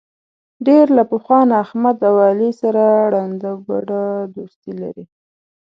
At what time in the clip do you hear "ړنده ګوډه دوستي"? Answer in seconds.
3.13-4.71